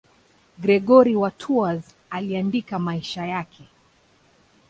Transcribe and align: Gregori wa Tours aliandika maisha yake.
Gregori 0.57 1.15
wa 1.15 1.29
Tours 1.31 1.95
aliandika 2.09 2.79
maisha 2.79 3.25
yake. 3.25 3.67